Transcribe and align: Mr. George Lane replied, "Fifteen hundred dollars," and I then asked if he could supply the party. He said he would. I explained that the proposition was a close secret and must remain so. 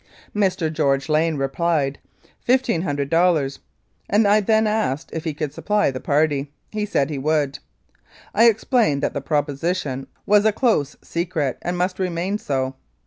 Mr. 0.35 0.73
George 0.73 1.09
Lane 1.09 1.37
replied, 1.37 1.99
"Fifteen 2.43 2.81
hundred 2.81 3.07
dollars," 3.07 3.59
and 4.09 4.27
I 4.27 4.39
then 4.41 4.65
asked 4.65 5.11
if 5.13 5.25
he 5.25 5.33
could 5.35 5.53
supply 5.53 5.91
the 5.91 5.99
party. 5.99 6.51
He 6.71 6.87
said 6.87 7.11
he 7.11 7.19
would. 7.19 7.59
I 8.33 8.45
explained 8.45 9.03
that 9.03 9.13
the 9.13 9.21
proposition 9.21 10.07
was 10.25 10.43
a 10.43 10.51
close 10.51 10.95
secret 11.03 11.59
and 11.61 11.77
must 11.77 11.99
remain 11.99 12.39
so. 12.39 12.73